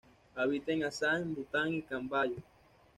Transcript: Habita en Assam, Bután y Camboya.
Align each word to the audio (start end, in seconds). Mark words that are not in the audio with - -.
Habita 0.35 0.71
en 0.71 0.83
Assam, 0.83 1.35
Bután 1.35 1.75
y 1.75 1.83
Camboya. 1.83 2.41